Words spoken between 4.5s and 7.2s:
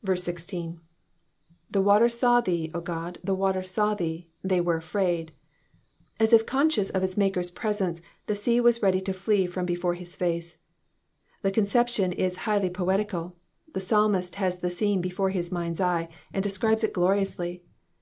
were afraid,'*^ As if conscious of its